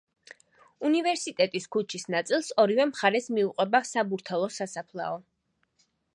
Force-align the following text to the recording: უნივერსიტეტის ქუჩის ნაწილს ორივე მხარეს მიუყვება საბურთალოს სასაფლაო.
უნივერსიტეტის 0.87 1.67
ქუჩის 1.75 2.05
ნაწილს 2.15 2.49
ორივე 2.65 2.89
მხარეს 2.93 3.31
მიუყვება 3.37 3.83
საბურთალოს 3.93 4.61
სასაფლაო. 4.63 5.23